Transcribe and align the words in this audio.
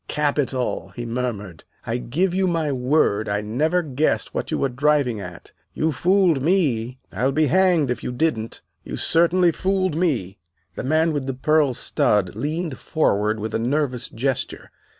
"Capital!" 0.07 0.89
he 0.95 1.05
murmured. 1.05 1.63
"I 1.85 1.97
give 1.99 2.33
you 2.33 2.47
my 2.47 2.71
word 2.71 3.29
I 3.29 3.41
never 3.41 3.83
guessed 3.83 4.33
what 4.33 4.49
you 4.49 4.57
were 4.57 4.67
driving 4.69 5.19
at. 5.21 5.51
You 5.75 5.91
fooled 5.91 6.41
me, 6.41 6.97
I'll 7.11 7.31
be 7.31 7.45
hanged 7.45 7.91
if 7.91 8.03
you 8.03 8.11
didn't 8.11 8.63
you 8.83 8.95
certainly 8.97 9.51
fooled 9.51 9.93
me." 9.95 10.39
The 10.73 10.81
man 10.83 11.13
with 11.13 11.27
the 11.27 11.35
pearl 11.35 11.75
stud 11.75 12.35
leaned 12.35 12.79
forward 12.79 13.39
with 13.39 13.53
a 13.53 13.59
nervous 13.59 14.09
gesture. 14.09 14.71